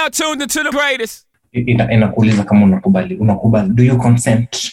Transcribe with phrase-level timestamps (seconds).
[0.00, 1.26] now tuned into the greatest.
[1.52, 4.72] ina- inakuuliza kama unakubali unakubali do you consent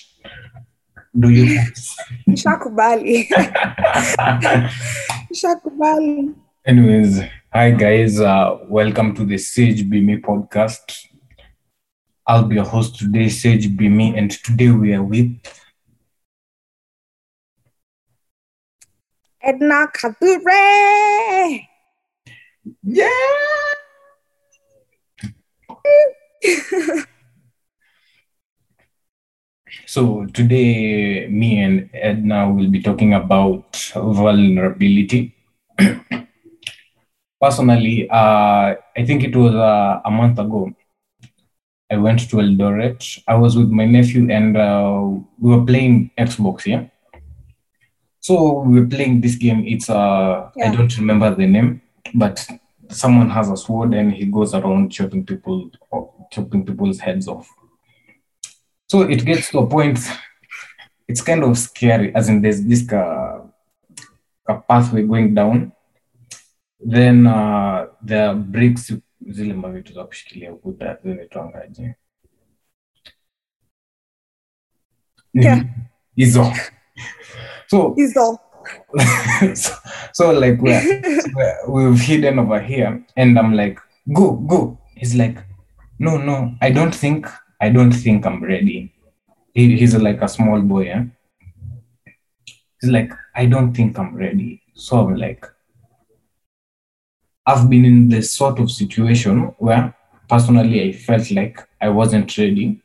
[1.13, 1.59] do you
[2.35, 3.29] Shakubali.
[5.33, 6.29] Shakubali.
[6.65, 7.21] anyways
[7.53, 11.09] hi guys uh, welcome to the sage be me podcast
[12.29, 15.31] i'll be your host today sage be me and today we are with
[19.41, 21.61] Edna Kabure.
[22.83, 23.09] yeah
[29.85, 35.33] so today me and edna will be talking about vulnerability.
[37.41, 40.71] Personally uh, i think it was uh, a month ago
[41.91, 43.19] i went to eldoret.
[43.27, 45.01] I was with my nephew and uh,
[45.39, 46.85] we were playing xbox yeah?
[48.19, 49.63] So we were playing this game.
[49.65, 51.81] It's uh, i don't remember the name
[52.13, 52.45] but
[52.89, 55.69] someone has a sword and he goes around chopping people
[56.31, 57.47] chopping people's heads off
[58.87, 59.99] so it gets to a point
[61.07, 63.39] it's kind of scary as in there's this uh,
[64.49, 65.71] a pathway going down
[66.79, 68.93] then uh, there are bricks
[69.29, 71.95] zile mavitu za kushikilia ukuta zinaitwangaje
[75.33, 75.65] Yeah.
[76.15, 76.53] hizo
[77.67, 77.95] so.
[79.53, 79.73] so,
[80.13, 80.81] so like we're,
[81.35, 83.79] we're, we've hidden over here and i'm like
[84.13, 85.37] go go he's like
[85.99, 87.27] no no i don't think
[87.61, 88.93] i don't think i'm ready
[89.53, 91.03] he, he's like a small boy eh?
[92.79, 95.45] he's like i don't think i'm ready so i'm like
[97.45, 99.93] i've been in this sort of situation where
[100.29, 102.81] personally i felt like i wasn't ready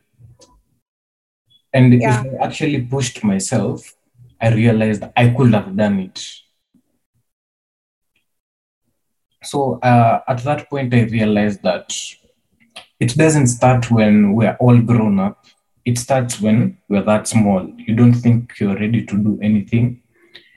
[1.73, 2.21] and Yeah.
[2.25, 3.95] if i actually pushed myself
[4.43, 6.21] I realized I could have done it.
[9.45, 11.95] So uh, at that point, I realized that
[12.99, 15.47] it doesn't start when we're all grown up.
[15.85, 17.73] It starts when we're that small.
[17.77, 20.03] You don't think you're ready to do anything,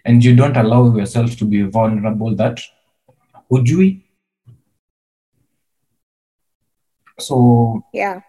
[0.03, 2.35] and you don't allow yourself to be vulnerable.
[2.35, 2.59] That
[3.49, 4.01] would you?
[7.19, 8.21] So, Yeah.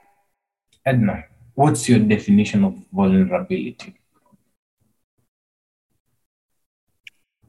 [0.85, 3.95] Edna, what's your definition of vulnerability?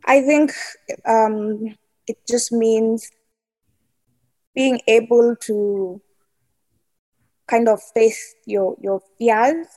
[0.07, 0.53] I think
[1.05, 1.75] um,
[2.07, 3.11] it just means
[4.55, 6.01] being able to
[7.47, 9.67] kind of face your your fears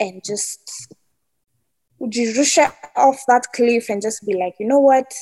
[0.00, 0.88] and just
[2.00, 5.12] ujirusha off that cliff and just be like, you know what?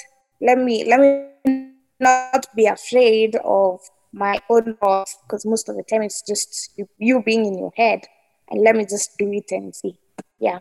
[0.41, 3.81] Let me let me not be afraid of
[4.13, 7.73] my own loss because most of the time it's just you, you being in your
[7.77, 8.05] head
[8.51, 9.99] and let me just do it and see.
[10.39, 10.61] Yeah.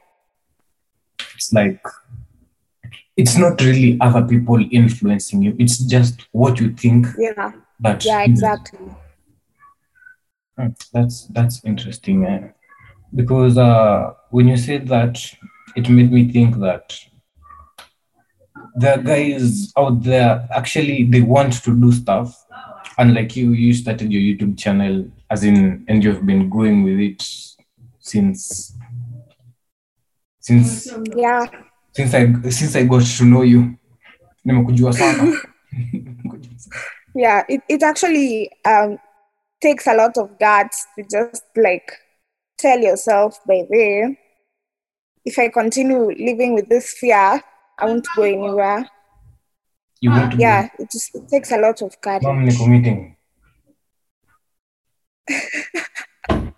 [1.35, 1.85] it's like
[3.15, 7.51] it's not really other people influencing you it's just what you think Yeah.
[8.05, 8.79] Yeah, exactly.
[10.57, 12.49] Hmm, that's that's interesting eh?
[13.15, 15.19] because uh, when you said that
[15.75, 16.95] it made me think that
[18.75, 22.45] there are guys out there actually they want to do stuff
[22.97, 26.99] and like you you started your youtube channel as in and you've been going with
[26.99, 27.21] it
[27.99, 28.73] since
[30.39, 31.45] since Yeah.
[31.93, 33.77] Since I since I got to know you.
[34.45, 35.33] Nimekujua sana.
[37.15, 38.97] yeah it, it actually um,
[39.61, 41.93] takes a lot of guts to just like
[42.57, 44.15] tell yourself by the
[45.25, 47.41] if i continue living with this fear
[47.79, 48.85] i won't go anywhere
[50.01, 53.15] you want to yeah it just it takes a lot of courage Mom niko meeting.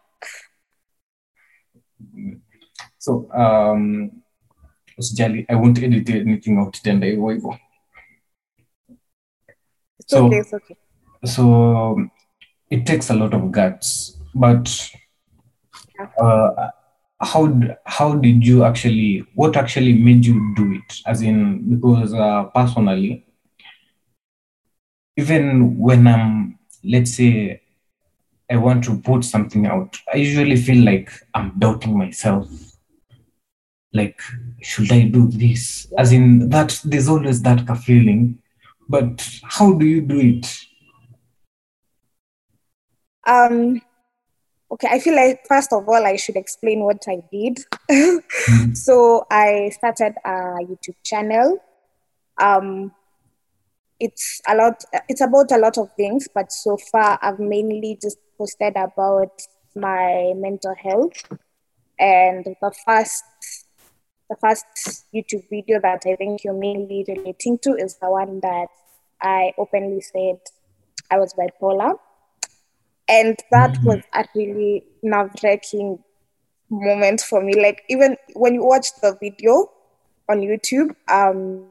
[2.97, 4.11] so um
[4.97, 7.57] usijali I won't edit anything out tenda hivyo hivyo.
[10.05, 10.77] so- okay it's okay.
[11.23, 12.01] so
[12.69, 14.69] it takes a lot of guts but
[16.21, 16.69] uh,
[17.19, 21.01] how how did you actually what actually made you do it?
[21.05, 23.25] As in because uh, personally
[25.17, 27.61] even when i'm let's say
[28.49, 32.47] i want to put something out i usually feel like i'm doubting myself
[33.95, 34.19] like
[34.61, 35.87] should i do this?
[35.97, 38.39] As in that there's always that feeling
[38.87, 40.59] but how do you do it?
[43.27, 43.81] Um
[44.71, 47.59] okay i feel like first of all i should explain what i did.
[48.75, 51.57] So i started a youtube channel.
[52.39, 52.91] Um
[53.99, 58.17] it's a lot it's about a lot of things but so far i've mainly just
[58.37, 59.31] posted about
[59.75, 61.13] my mental health.
[61.99, 63.23] And the first
[64.29, 64.65] the first
[65.13, 68.67] youtube video that i think you're mainly relating to is the one that
[69.21, 70.39] i openly said
[71.11, 71.97] i was bipolar
[73.07, 75.99] And that was a really nerve wracking
[76.69, 77.53] moment for me.
[77.61, 79.69] Like, even when you watch the video
[80.27, 81.65] on YouTube, um,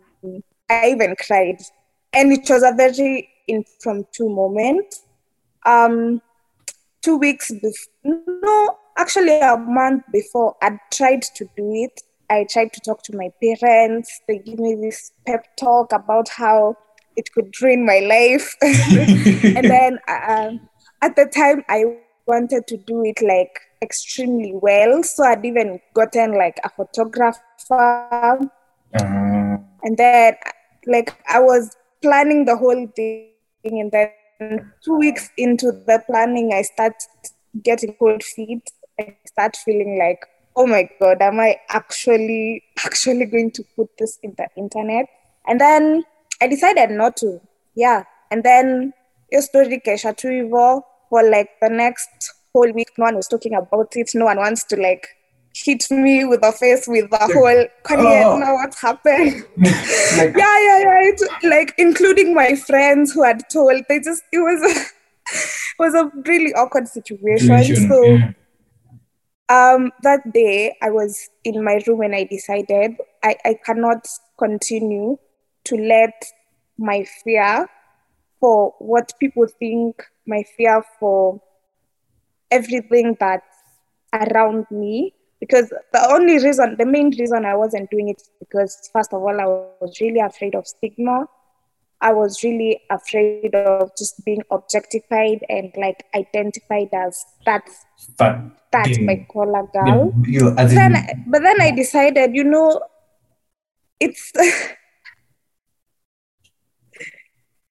[0.70, 1.60] I even cried.
[2.12, 4.94] And it was a very impromptu moment.
[5.66, 6.22] Um,
[7.02, 12.00] two weeks before, no, actually a month before, I tried to do it.
[12.30, 14.20] I tried to talk to my parents.
[14.28, 16.76] They give me this pep talk about how
[17.16, 18.54] it could ruin my life.
[18.62, 20.52] and then uh,
[21.02, 21.84] at the time, I
[22.26, 25.02] wanted to do it like extremely well.
[25.02, 27.38] So I'd even gotten like a photographer.
[27.70, 30.34] Uh, And then,
[30.86, 33.28] like, I was planning the whole thing.
[33.64, 36.94] And then, two weeks into the planning, I start
[37.62, 38.62] getting cold feet.
[38.98, 40.20] I start feeling like,
[40.56, 45.06] oh my God, am I actually, actually going to put this in the internet?
[45.46, 46.04] And then
[46.40, 47.40] I decided not to.
[47.74, 48.04] Yeah.
[48.30, 48.92] And then
[49.32, 53.54] hiyo story kesha tu hivo for like the next whole week no one was talking
[53.54, 55.08] about it no one wants to like
[55.54, 58.38] hit me with the face with the whole kwani Oh.
[58.38, 63.82] know what happened like, yeah yeah yeah it, like including my friends who had told
[63.88, 64.60] they just it was
[65.32, 68.32] it was a really awkward situation, situation, so yeah.
[69.48, 74.06] Um that day i was in my room and i decided i i cannot
[74.38, 75.18] continue
[75.64, 76.24] to let
[76.78, 77.68] my fear
[78.40, 81.40] for what people think my fear for
[82.50, 83.56] everything that's
[84.12, 85.14] around me.
[85.40, 89.38] Because the only reason the main reason i wasn't doing it because first of all
[89.40, 91.26] i was really afraid of stigma
[92.08, 97.74] i was really afraid of just being objectified and like identified as that's
[98.20, 98.32] But
[98.74, 100.92] that's the- my color girl the- you, in, then
[101.32, 102.68] but then I decided, you know,
[104.06, 104.32] it's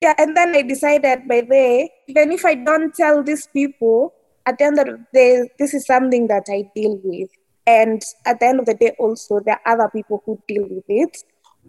[0.01, 4.13] yeah, and then I decided by the even if I don't tell these people,
[4.45, 7.29] at the end of the day, this is something that I deal with.
[7.65, 10.83] And at the end of the day, also there are other people who deal with
[10.87, 11.17] it,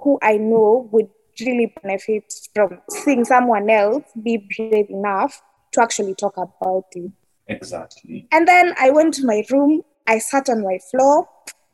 [0.01, 1.09] who I know would
[1.41, 5.41] really benefit from seeing someone else be brave enough
[5.73, 7.11] to actually talk about it.
[7.49, 8.27] exactly.
[8.33, 11.29] And then I went to my room, I sat on my floor,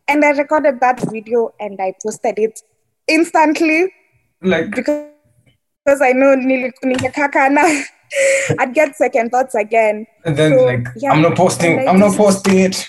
[0.08, 2.60] and I recorded that video and I posted it
[3.06, 3.92] instantly
[4.42, 5.06] Like, because
[5.84, 7.62] because I know nili- ningekaka na
[8.58, 10.06] I'd get second thoughts again.
[10.24, 11.88] and then So, like, yeah, I'm not posting.
[11.88, 12.88] I'm not posting it.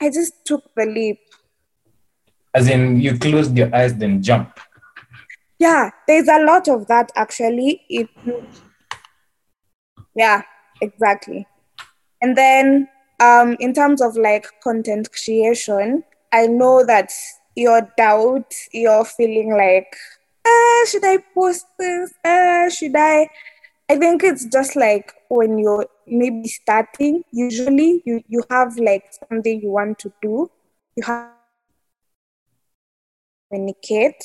[0.00, 1.18] I just took the leap.
[2.54, 4.58] As in, you closed your eyes, then jump.
[5.60, 7.82] Yeah, there's a lot of that actually.
[7.88, 8.08] It
[10.14, 10.42] yeah,
[10.80, 11.46] exactly.
[12.22, 12.88] And then
[13.20, 17.12] um in terms of like content creation, I know that
[17.56, 19.94] your doubt, you're feeling like,
[20.46, 22.14] ah, should I post this?
[22.24, 23.28] Ah, should I?
[23.90, 29.60] I think it's just like when you're maybe starting, usually you, you have like something
[29.60, 30.50] you want to do.
[30.96, 31.30] You have
[33.50, 34.22] communicate.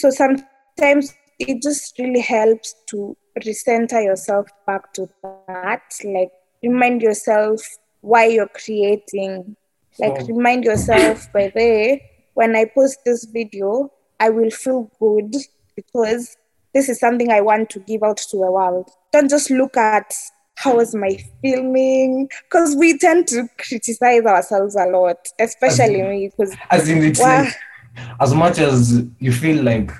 [0.00, 5.82] So sometimes it just really helps to recenter yourself back to that.
[6.04, 6.30] Like
[6.62, 7.60] remind yourself
[8.00, 9.56] why you're creating.
[9.98, 12.02] Like So- remind yourself by the way,
[12.34, 13.90] when I post this video,
[14.20, 15.34] I will feel good
[15.74, 16.36] because
[16.74, 18.88] this is something I want to give out to the world.
[19.12, 20.14] Don't just look at
[20.54, 26.54] how was my filming because we tend to criticize ourselves a lot, especially me because
[26.70, 27.42] As in, it's Wow.
[27.44, 27.54] like,
[28.20, 29.90] as much as you feel like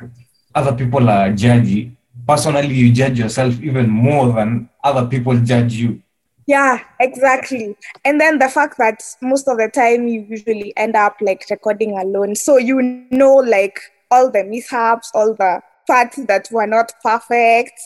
[0.55, 1.95] other people are judgy,
[2.27, 6.03] personally, you judge yourself even more than other people judge you.
[6.47, 7.77] Yeah, exactly.
[8.05, 11.99] And then the fact that most of the time you usually end up like recording
[11.99, 12.35] alone.
[12.37, 13.79] So you know like
[14.11, 17.79] all the mishaps, all the parts that were not perfect.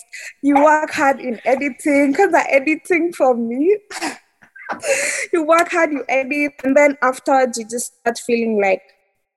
[0.42, 3.78] You work hard in editing because the editing for me.
[5.32, 8.82] you work hard, you edit, and then afterwards you just start feeling like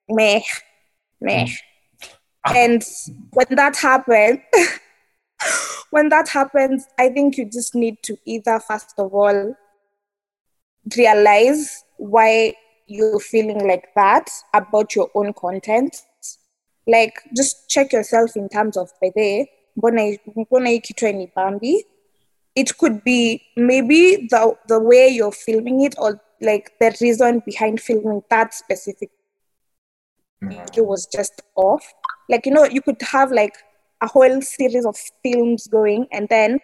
[0.10, 0.42] meh,
[1.22, 1.46] meh.
[1.46, 1.52] Mm.
[2.48, 2.54] Ah.
[2.56, 2.84] And
[3.34, 4.40] when that happens,
[5.90, 9.56] when that happens, I think you just need to either, first of all,
[10.98, 12.54] realize why
[12.88, 16.02] you're feeling like that about your own content.
[16.88, 21.06] Like, just check yourself in terms of, by the way, mbona hii- mbona hii kitu
[21.06, 21.86] hainibambi?
[22.56, 27.82] It could be maybe the, the way you're filming it or like the reason behind
[27.82, 29.10] filming that specific
[30.44, 30.66] Mm.
[30.66, 31.86] video was just off.
[32.30, 33.56] Like, you know, you could have like
[34.02, 36.60] a whole series of films going and then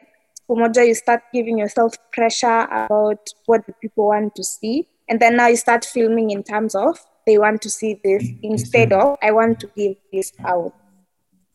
[0.52, 4.86] Umoja, you start giving yourself pressure about what the people want to see.
[5.08, 8.40] And then now you start filming in terms of they want to see this mm,
[8.44, 10.74] instead of I want to give this out.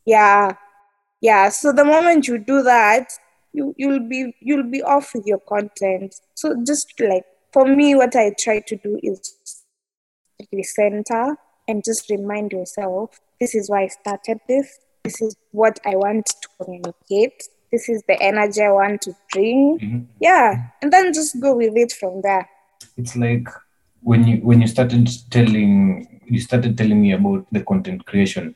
[0.06, 0.54] Yeah.
[1.20, 1.50] Yeah.
[1.50, 3.12] So the moment you do that,
[3.52, 6.14] you you'll be you'll be off with your content.
[6.34, 9.64] So just like for me, what I try to do is
[10.54, 11.36] recenter
[11.68, 14.78] and just remind yourself this is why I started this.
[15.04, 17.42] This is what I want to communicate.
[17.72, 19.78] This is the energy I want to bring.
[19.80, 20.06] Mhm.
[20.20, 20.68] Yeah.
[20.82, 22.48] And then just go with it from there.
[22.98, 23.48] it's like
[24.02, 28.54] when you when you started telling you started telling me about the content creation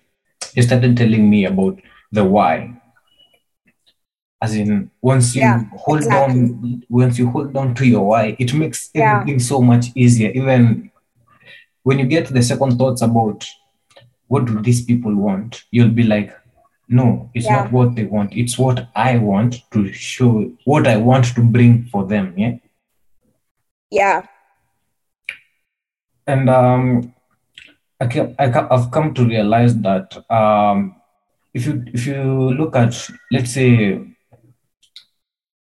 [0.54, 1.80] you started telling me about
[2.12, 2.70] the why
[4.42, 6.46] as in once you Yeah, hold exactly.
[6.48, 9.20] down once you hold on to your why it makes Yeah.
[9.20, 10.90] everything so much easier even
[11.90, 13.44] when you get the second thoughts about
[14.28, 16.30] what do these people want you'll be like
[16.88, 17.56] no it's Yeah.
[17.56, 20.32] not what they want it's what i want to show
[20.72, 22.54] what i want to bring for them yeah
[24.00, 24.18] Yeah.
[26.26, 26.82] and um,
[28.02, 30.94] I kept, I ca- I've come to realize that um,
[31.52, 32.22] if you if you
[32.60, 32.94] look at
[33.32, 34.00] let's say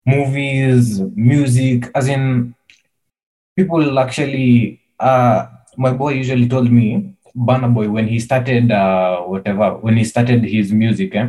[0.07, 2.55] movies, music, as in
[3.57, 4.81] people actually.
[5.01, 5.47] Uh,
[5.79, 10.45] my boy usually told me, Burna Boy, when he started uh, whatever, when he started
[10.45, 11.29] his music, eh,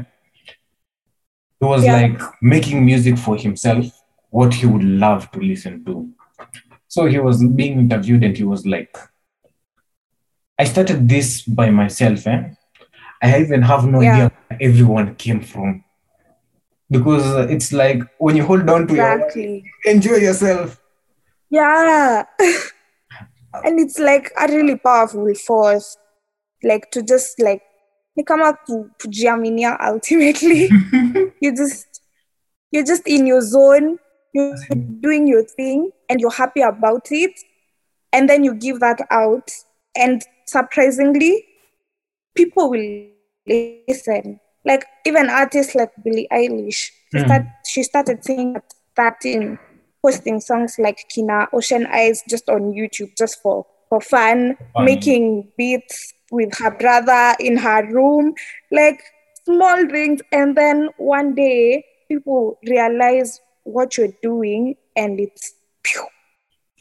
[1.60, 1.94] he was Yeah.
[1.98, 3.86] like making music for himself,
[4.32, 6.10] what he would love to listen to.
[6.88, 8.98] So he was being interviewed and he was like,
[10.58, 12.25] I started this by myself.
[12.27, 12.41] Eh?
[13.22, 14.12] I even have no Yeah.
[14.13, 15.84] idea where everyone came from.
[16.89, 19.63] Because it's like when you hold on to Exactly.
[19.86, 20.82] your enjoy yourself.
[21.51, 22.24] Yeah.
[23.65, 25.98] and it's like a really powerful force.
[26.63, 27.62] Like to just like
[28.15, 30.70] ni kama ku- kujiaminia ultimately.
[31.41, 32.01] you just
[32.72, 33.98] you're just in your zone,
[34.34, 34.56] you're
[35.01, 37.32] doing your thing and you're happy about it.
[38.13, 39.50] And then you give that out.
[39.96, 41.46] And surprisingly,
[42.36, 43.08] people will
[43.48, 44.39] listen.
[44.65, 47.25] Like even artists like Billie Eilish, she, Mm.
[47.25, 48.65] start, she started singing at
[48.96, 49.58] 13,
[50.01, 54.86] posting songs like Kina, Ocean Eyes just on YouTube just for, for fun, Fun.
[54.86, 58.34] making beats with her brother in her room,
[58.72, 59.01] like
[59.46, 60.22] small things.
[60.32, 65.53] And then one day, people realize what you're doing and it's
[65.84, 66.06] pew,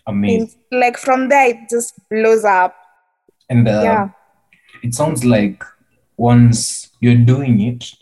[0.06, 0.42] Amazing.
[0.42, 2.74] it's like from there, it just blows up.
[3.50, 4.08] And uh, Yeah.
[4.82, 5.62] it sounds like
[6.16, 7.92] once you're doing it,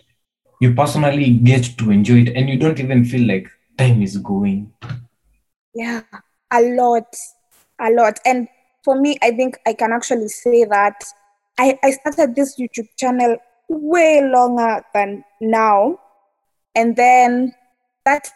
[0.60, 4.72] you personally get to enjoy it and you don't even feel like time is going.
[5.76, 6.02] Yeah,
[6.50, 7.14] a lot,
[7.78, 8.18] a lot.
[8.24, 8.48] And
[8.82, 11.04] for me, I think I can actually say that
[11.58, 13.36] I, I started this YouTube channel
[13.68, 16.00] way longer than now.
[16.74, 17.54] And then
[18.06, 18.28] that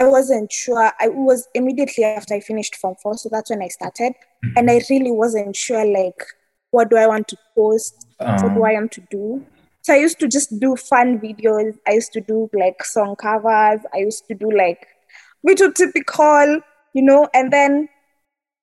[0.00, 0.90] I wasn't sure.
[0.98, 4.14] I was immediately after I finished Form 4, so that's when I started.
[4.56, 6.24] And I really wasn't sure, like,
[6.70, 8.06] what do I want to post?
[8.18, 9.44] What do Um, I want to do?
[9.82, 11.78] So I used to just do fun videos.
[11.86, 13.80] I used to do like song covers.
[13.94, 14.86] I used to do like
[15.44, 16.60] video typical,
[16.94, 17.28] you know.
[17.34, 17.88] And then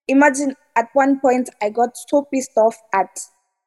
[0.07, 3.19] imagine at one point I got so pissed off at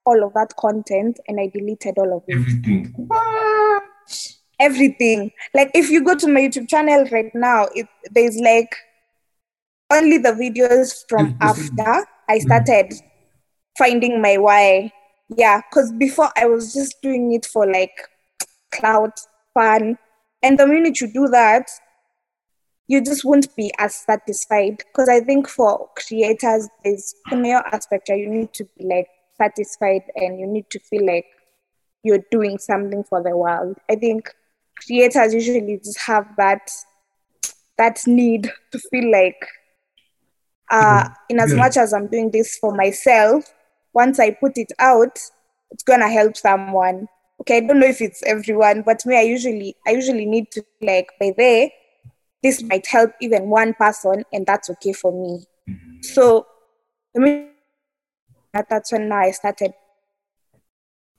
[0.04, 2.36] all of that content and I deleted all of it.
[2.36, 3.08] everything.
[3.12, 3.80] Ah!
[4.58, 5.30] Everything.
[5.54, 8.74] Like if you go to my YouTube channel right now, it there's like
[9.90, 12.46] only the videos from after I mm-hmm.
[12.46, 12.94] started
[13.78, 14.92] finding my why.
[15.36, 17.94] Yeah, because before I was just doing it for like
[18.72, 19.18] clout,
[19.54, 19.96] fun.
[20.42, 21.70] And the minute you do that,
[22.90, 24.78] you just won't be as satisfied.
[24.78, 29.06] Because I think for creators, there's a male aspect where you need to be like
[29.38, 31.26] satisfied and you need to feel like
[32.02, 33.76] you're doing something for the world.
[33.88, 34.34] I think
[34.84, 36.68] creators usually just have that
[37.78, 39.40] that need to feel like
[40.72, 43.44] uh in as much as I'm doing this for myself,
[43.94, 45.16] once I put it out,
[45.70, 47.06] it's gonna help someone.
[47.40, 50.64] Okay, I don't know if it's everyone, but me, I usually I usually need to
[50.82, 51.70] like by there,
[52.42, 55.44] this might help even one person, and that's okay for me.
[55.68, 56.02] Mm-hmm.
[56.02, 56.46] So
[57.16, 57.50] I mean
[58.52, 59.72] that's when I started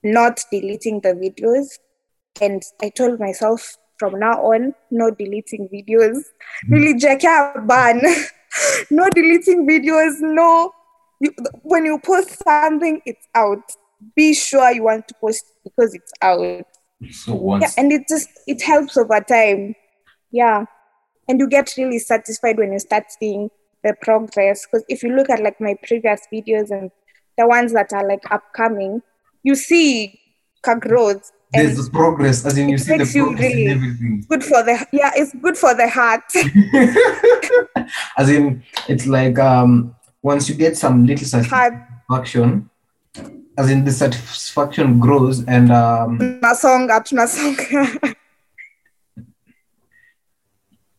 [0.02, 1.78] not deleting the videos.
[2.40, 6.16] And I told myself from now on, no deleting videos.
[6.16, 6.74] Mm-hmm.
[6.74, 7.26] Really, Jackie
[7.66, 8.02] ban.
[8.90, 10.20] no deleting videos.
[10.20, 10.72] No.
[11.20, 13.62] You, when you post something, it's out.
[14.16, 16.64] Be sure you want to post because it's out.
[17.10, 19.74] So once Yeah, and it just it helps over time.
[20.32, 20.64] Yeah.
[21.32, 23.48] And you get really satisfied when you start seeing
[23.82, 24.66] the progress.
[24.66, 26.90] Because if you look at like my previous videos and
[27.38, 29.00] the ones that are like upcoming,
[29.42, 30.20] you see
[30.78, 31.32] growth.
[31.54, 34.26] There's the progress, as in you see the progress really- in everything.
[34.28, 36.20] good for the yeah, it's good for the heart.
[38.18, 42.68] as in, it's like um once you get some little satisfaction,
[43.56, 48.14] as in the satisfaction grows and um tunasonga tunasonga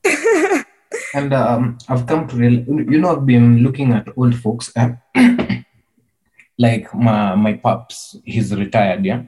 [1.14, 4.90] and um, I've come to real, you know, I've been looking at old folks, uh,
[6.58, 8.18] like my my pops.
[8.24, 9.24] He's retired, yeah.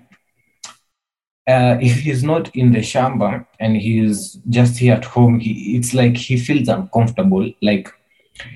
[1.47, 5.93] Uh, if he's not in the shamba and he's just here at home, he it's
[5.93, 7.49] like he feels uncomfortable.
[7.61, 7.91] Like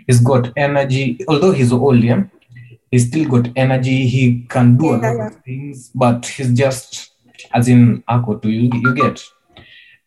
[0.07, 2.23] he's got energy, although he's old, yeah.
[2.91, 4.07] He's still got energy.
[4.07, 5.27] He can do a lot yeah.
[5.27, 7.11] of things, but he's just
[7.53, 8.71] as in Ako to you.
[8.73, 9.23] You get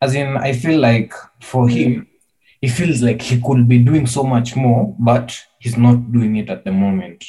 [0.01, 2.07] as in I feel like for him,
[2.61, 6.49] he feels like he could be doing so much more, but he's not doing it
[6.49, 7.25] at the moment.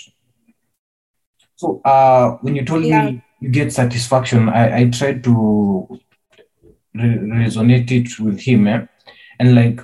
[1.55, 3.05] So uh, when you told Yeah.
[3.09, 5.99] me you get satisfaction, I, I tried to
[6.93, 8.85] re- resonate it with him, eh?
[9.39, 9.79] and like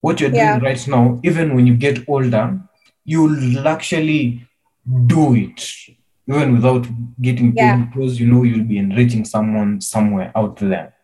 [0.00, 0.58] what you're Yeah.
[0.58, 2.60] doing right now, even when you get older,
[3.04, 4.46] you'll actually
[5.06, 5.60] do it,
[6.28, 6.86] even without
[7.20, 7.76] getting paid, Yeah.
[7.86, 10.94] because you know you'll be enriching someone somewhere out there.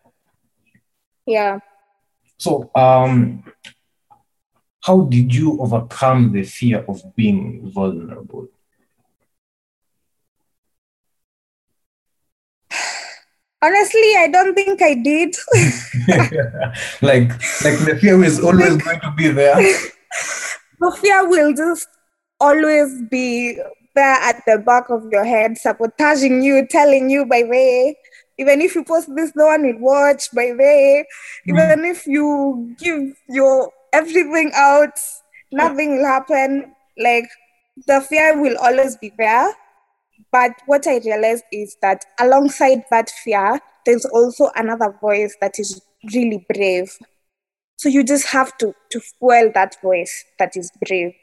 [1.25, 1.59] Yeah.
[2.39, 3.43] So, um,
[4.81, 8.47] how did you overcome the fear of being vulnerable?
[13.61, 15.35] Honestly, I don't think I did.
[17.01, 17.29] like,
[17.61, 19.55] like the fear is always going to be there.
[20.79, 21.89] the fear will just
[22.39, 23.59] always be
[23.95, 27.97] there at the back of your head, sabotaging you, telling you by way,
[28.39, 31.05] even if you post this, no one will watch by way,
[31.45, 31.49] mm.
[31.49, 34.97] even if you give your everything out,
[35.51, 36.73] nothing will happen.
[36.97, 37.29] Like
[37.85, 39.53] the fear will always be there.
[40.31, 45.81] But what I realized is that alongside that fear, there's also another voice that is
[46.13, 46.97] really brave.
[47.77, 51.13] So you just have to to fuel that voice that is brave.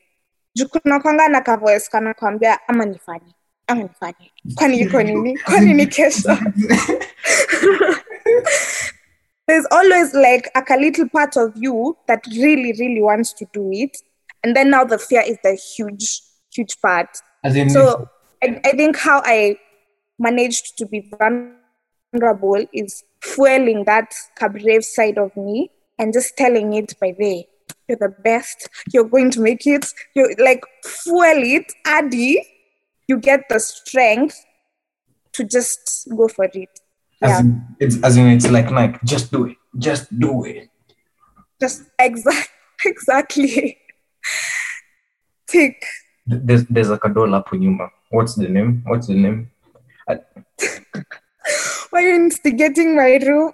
[0.59, 3.36] Juu kuna kwanga na ka voice kana kwambia ama nifanye
[3.67, 6.37] ama nifanye kwani iko nini kwani ni kesho
[9.47, 13.71] there's always like a, a little part of you that really really wants to do
[13.73, 13.97] it.
[14.43, 16.21] And then now the fear is the huge
[16.53, 17.09] huge part.
[17.45, 18.09] As in, so
[18.43, 19.57] I, I think how I
[20.19, 24.15] managed to be vulnerable is fueling that
[24.53, 27.47] brave side of me and just telling it by way,
[27.89, 32.43] you're the best, you're going to make it, you're like fuel it, Addy,
[33.09, 34.45] you get the strength
[35.33, 36.69] to just go for it.
[37.23, 38.99] as Yeah, in, it's as in, it's like Nike.
[39.05, 39.57] Just do it.
[39.79, 40.69] Just do it.
[41.61, 42.51] just exact
[42.85, 43.79] exactly.
[45.47, 45.81] Tick.
[46.29, 47.89] Th- There's there's a kadol hapo nyuma.
[48.11, 48.83] What's the name?
[48.87, 49.51] What's the name?
[51.91, 53.53] Why are you instigating my room?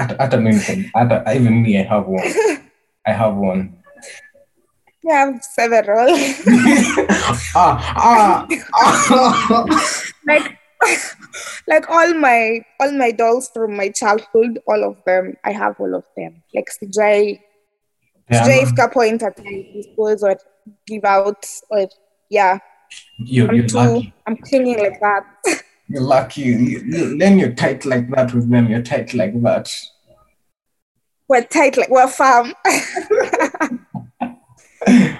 [0.00, 0.90] Hata mimi can-
[1.36, 2.24] even me I have one.
[3.06, 3.81] I have one.
[5.10, 6.08] I have several.
[7.54, 9.66] ah ah ah.
[10.26, 10.58] like
[11.68, 15.94] like all my all my dolls from my childhood all of them i have all
[15.94, 17.38] of them like sijai
[18.30, 20.36] Yeah, fika point at I dispose or
[20.86, 21.88] give out or
[22.30, 22.58] yeah
[23.18, 24.14] you're, i'm you're too lucky.
[24.26, 25.24] i'm clinging like that
[25.88, 26.40] You're lucky.
[26.42, 28.66] You, you, then you're tight like that with them.
[28.70, 29.68] You're tight like that.
[31.28, 32.54] we're tight like we're farm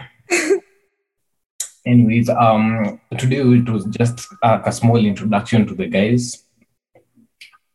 [1.87, 6.45] Anyways, um, today it was just uh, a small introduction to the guys.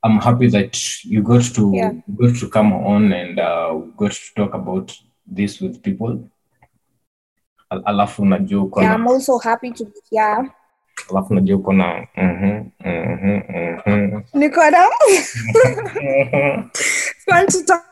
[0.04, 1.92] I'm happy that you got to Yeah.
[2.16, 4.96] got to come on and uh, got to talk about
[5.26, 6.30] this with people.
[7.72, 10.50] Al- Alafu najua uko yeah i'm also happy to be here
[11.10, 13.42] alafu najua uko na mhm mhm
[13.86, 14.90] mhm Nicola,
[15.54, 16.70] mhm.
[17.28, 17.84] want to talk,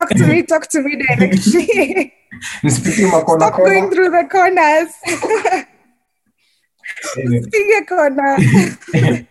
[0.00, 2.12] talk to me talk to me directly
[2.64, 4.90] Makona stop going through the corners
[7.18, 7.84] Anyway.
[7.88, 8.36] Corner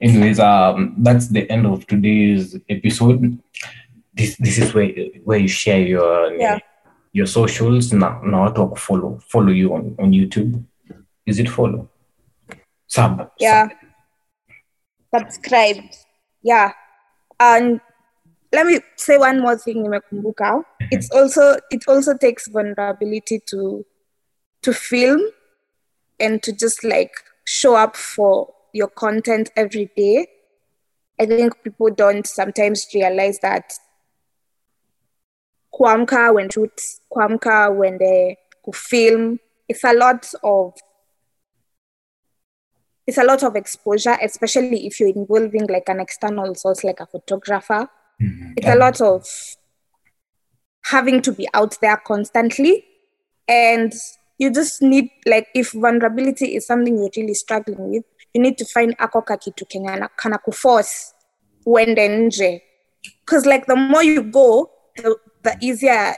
[0.00, 3.38] Anyways, um, that's the end of today's episode.
[4.12, 4.90] This this is where
[5.24, 6.58] where you share your Yeah.
[7.12, 7.92] your socials.
[7.92, 10.62] Now, now wa follow follow you on, on YouTube.
[11.26, 11.88] Is it follow?
[12.86, 13.30] Sub.
[13.40, 13.68] yeah
[15.12, 15.82] subscribe
[16.42, 16.70] yeah
[17.40, 17.80] and
[18.54, 20.62] let me say one more thing nimekumbuka.
[20.62, 20.88] Mhm.
[20.90, 23.84] It's also it also takes vulnerability to
[24.62, 25.20] to film
[26.20, 27.12] and to just like
[27.44, 30.28] show up for your content every day.
[31.20, 33.72] I think people don't sometimes realize that
[35.72, 38.36] kuamka when shoot kuamka when they
[38.72, 39.38] film
[39.68, 40.74] it's a lot of
[43.06, 47.06] it's a lot of exposure, especially if you're involving like an external source like a
[47.06, 47.88] photographer.
[48.20, 48.54] Mhm.
[48.56, 49.26] It's a lot of
[50.84, 52.84] having to be out there constantly.
[53.48, 53.92] And
[54.38, 58.64] you just need like if vulnerability is something you're really struggling with, you need to
[58.64, 61.14] find ako kakitu kenye na- kana kuforce
[61.66, 62.62] uende nje
[63.20, 66.16] because like the more you go, the, the easier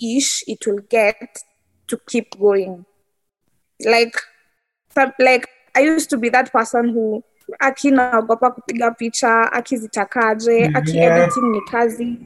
[0.00, 1.16] ish it will get
[1.86, 2.84] to keep going.
[3.84, 4.14] Like,
[5.18, 7.22] like I used to be that person who
[7.60, 11.16] aki naogopa kupiga picha, aki zitakaje, aki Yeah.
[11.22, 12.18] editing ni kazi.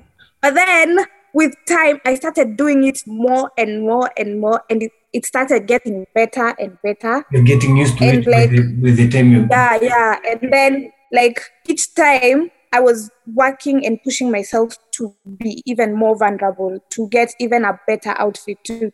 [0.42, 0.98] But then
[1.34, 5.66] with time, I started doing it more and more and more, and it, it started
[5.66, 7.24] getting better and better.
[7.30, 10.16] You're getting used to And it like- with, the, with the time you Yeah, yeah.
[10.30, 16.16] And then like each time I was working and pushing myself to be even more
[16.16, 18.90] vulnerable, to get even a better outfit, to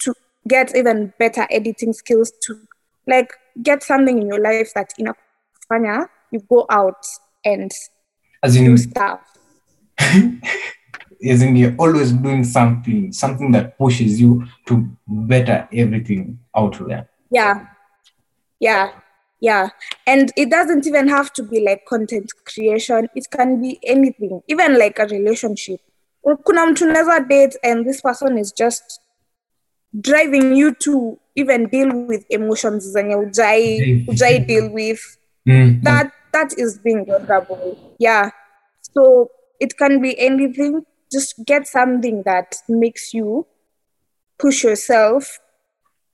[0.00, 0.14] to
[0.48, 2.56] get even better editing skills, to
[3.06, 5.14] like get something in your life that in a
[6.30, 7.06] you go out
[7.44, 7.70] and
[8.42, 9.20] as do in stuff.
[11.28, 17.08] as in you're always doing something, something that pushes you to better everything out there.
[17.30, 17.66] Yeah.
[18.58, 18.92] Yeah.
[19.40, 19.68] Yeah.
[20.06, 23.08] And it doesn't even have to be like content creation.
[23.14, 25.80] It can be anything, even like a relationship.
[26.44, 29.00] Kuna mtu unaweza date and this person is just
[30.00, 35.19] driving you to even deal with emotions zenye ujai, ujai deal with.
[35.48, 37.78] Mm, That that is being vulnerable.
[37.98, 38.30] Yeah.
[38.82, 40.82] So it can be anything.
[41.10, 43.46] Just get something that makes you
[44.38, 45.38] push yourself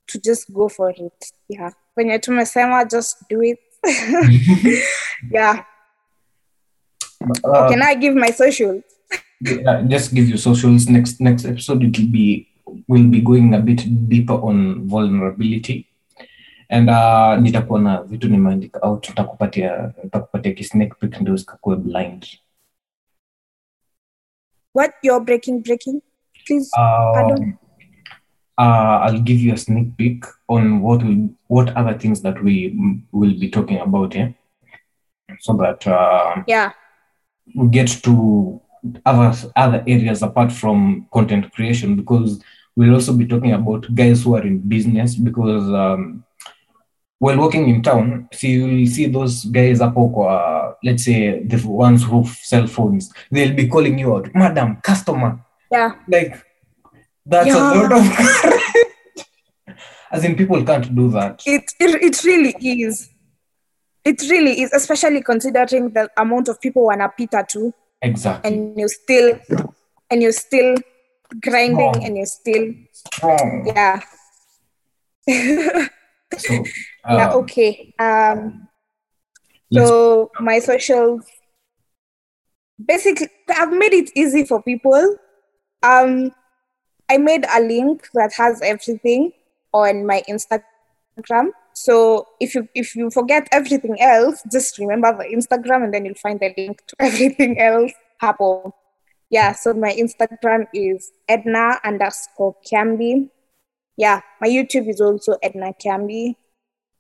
[0.08, 1.24] to just go for it.
[1.48, 1.70] Yeah.
[1.94, 3.58] When you're tumesema, just do it.
[5.30, 5.64] yeah.
[7.44, 8.82] uh, Can I give my social?
[9.40, 10.88] yeah, just give you socials.
[10.88, 12.48] Next next episode it will be
[12.88, 15.85] we'll be going a bit deeper on vulnerability.
[16.68, 22.26] And uh, nitakuwa na vitu nimeandika out, nitakupatia nitakupatia kisnake peek ndio usikakuwe blind.
[24.74, 26.02] What you're breaking, breaking?
[26.46, 26.70] Please.
[27.14, 27.42] Pardon?
[27.42, 27.54] Um,
[28.58, 32.76] uh, I'll give you a sneak peek on what we, what other things that we
[33.12, 34.34] will be talking about here,
[35.38, 36.72] so that uh, Yeah.
[37.54, 38.60] we get to
[39.04, 42.42] other other areas apart from content creation because
[42.76, 46.22] we'll also be talking about guys who are in business because um,
[47.18, 51.58] while working in town see you will see those guys up uh, let's say the
[51.66, 55.38] ones who sell phones they'll be calling you out madam customer
[55.70, 55.92] Yeah.
[56.08, 56.32] like
[57.24, 57.72] that's a Yeah.
[57.72, 58.04] lot of
[60.12, 63.08] as in people can't do that It, it it really is.
[64.04, 69.28] It really is, especially considering the amount of people wanapita too, exactly and you're still
[70.10, 70.76] and you're still
[71.42, 72.04] grinding Strong.
[72.04, 74.00] and you're still strong yeah.
[76.36, 76.52] so
[77.08, 77.94] yeah, uh, okay.
[77.98, 78.68] Um
[79.72, 81.24] so my socials
[82.84, 85.16] basically I've made it easy for people.
[85.82, 86.32] Um
[87.08, 89.32] I made a link that has everything
[89.72, 91.50] on my Instagram.
[91.72, 96.14] So if you if you forget everything else, just remember the Instagram and then you'll
[96.14, 98.72] find the link to everything else happen.
[99.28, 103.28] Yeah, so my Instagram is Edna underscore Camby.
[103.96, 106.36] Yeah, my YouTube is also Edna Camby.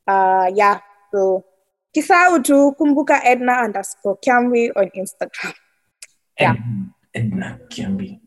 [0.06, 0.80] Uh yeah,
[1.12, 1.44] so
[1.94, 5.54] kisau tu kumbuka Edna underscore Camby on Instagram.
[6.40, 6.52] Yeah.
[6.52, 8.20] Ed- Edna Kiambi.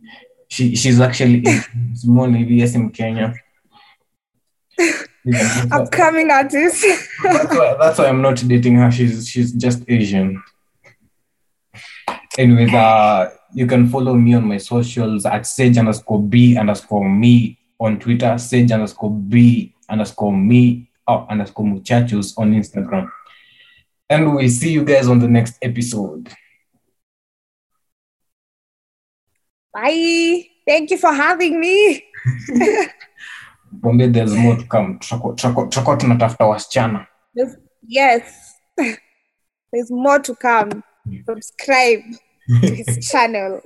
[0.49, 1.62] She she's actually a
[1.93, 3.34] small ABS in Kenya.
[5.25, 6.86] That's, Upcoming artist.
[7.21, 8.89] why, that's why I'm not dating her.
[8.89, 10.41] She's she's just Asian.
[12.38, 17.58] Anyways, uh, you can follow me on my socials at sage underscore b underscore me
[17.79, 23.09] on Twitter, sage underscore b underscore me oh, underscore muchachos on Instagram.
[24.09, 26.29] And we'll see you guys on the next episode.
[29.73, 30.47] Bye.
[30.67, 32.03] Thank you for having me.
[33.71, 34.99] Bombay, there's more to come.
[34.99, 37.07] Tutakuwa tunatafuta wasichana.
[37.87, 38.55] Yes.
[39.71, 40.83] There's more to come.
[41.25, 42.03] Subscribe
[42.61, 43.61] to his channel.